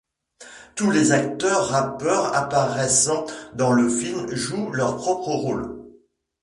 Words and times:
Tous 0.73 0.89
les 0.89 1.11
acteurs 1.11 1.67
rappeurs 1.69 2.35
apparaissant 2.35 3.27
dans 3.53 3.71
le 3.71 3.87
film 3.87 4.33
jouent 4.33 4.71
leur 4.71 4.95
propre 4.95 5.27
rôle. 5.29 5.79